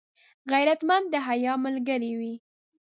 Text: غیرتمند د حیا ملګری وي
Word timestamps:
غیرتمند 0.51 1.05
د 1.13 1.15
حیا 1.27 1.53
ملګری 1.65 2.11
وي 2.19 2.33